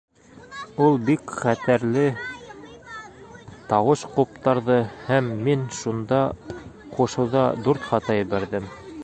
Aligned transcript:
Ул 0.83 0.95
бик 1.09 1.33
хәтәрле 1.41 2.05
тауыш 3.73 4.07
ҡуптарҙы 4.17 4.79
һәм 5.11 5.29
мин 5.49 5.67
шунда 5.83 6.25
ҡушыуҙа 6.97 7.47
дүрт 7.69 7.89
хата 7.93 8.19
ебәрҙем. 8.25 8.71